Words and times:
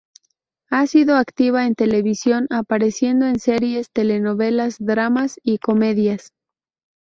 Ha 0.71 0.87
sido 0.87 1.15
activa 1.15 1.67
en 1.67 1.75
televisión 1.75 2.47
apareciendo 2.49 3.27
en 3.27 3.37
series, 3.39 3.91
telenovelas, 3.91 4.77
dramas, 4.79 5.39
y 5.43 5.59
comedias. 5.59 6.33